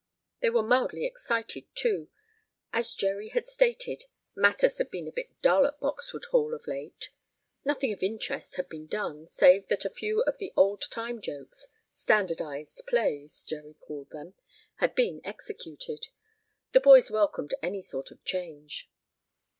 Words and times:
They 0.41 0.49
were 0.49 0.63
mildly 0.63 1.05
excited, 1.05 1.65
too. 1.75 2.09
As 2.73 2.95
Jerry 2.95 3.29
had 3.29 3.45
stated, 3.45 4.05
matters 4.35 4.79
had 4.79 4.89
been 4.89 5.07
a 5.07 5.11
bit 5.11 5.39
dull 5.43 5.67
at 5.67 5.79
Boxwood 5.79 6.25
Hall 6.31 6.55
of 6.55 6.65
late. 6.65 7.09
Nothing 7.63 7.93
of 7.93 8.01
interest 8.01 8.55
had 8.55 8.67
been 8.67 8.87
done, 8.87 9.27
save 9.27 9.67
that 9.67 9.85
a 9.85 9.91
few 9.91 10.23
of 10.23 10.39
the 10.39 10.53
old 10.55 10.81
time 10.89 11.21
jokes 11.21 11.67
"standardized 11.91 12.81
plays" 12.87 13.45
Jerry 13.45 13.75
called 13.75 14.09
them, 14.09 14.33
had 14.77 14.95
been 14.95 15.21
executed. 15.23 16.07
The 16.71 16.79
boys 16.79 17.11
welcomed 17.11 17.53
any 17.61 17.83
sort 17.83 18.09
of 18.09 18.23
change. 18.25 18.89